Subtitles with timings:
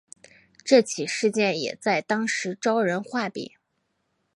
[0.65, 3.51] 这起事件也在当时招人话柄。